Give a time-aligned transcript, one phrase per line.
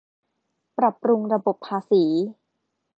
[0.77, 2.03] ปรับปรุงระบบภาษี